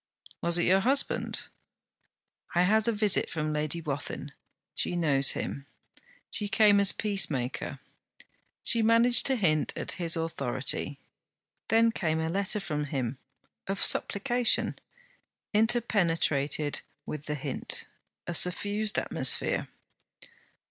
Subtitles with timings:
[0.41, 1.41] 'Was it your husband?'
[2.55, 4.31] 'I had a visit from Lady Wathin.
[4.73, 5.67] She knows him.
[6.31, 7.77] She came as peacemaker.
[8.63, 10.97] She managed to hint at his authority.
[11.67, 13.19] Then came a letter from him
[13.67, 14.75] of supplication,
[15.53, 17.85] interpenetrated with the hint:
[18.25, 19.67] a suffused atmosphere.